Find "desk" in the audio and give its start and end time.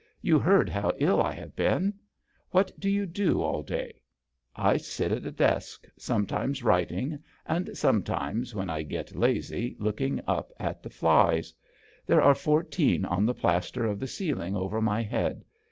5.31-5.87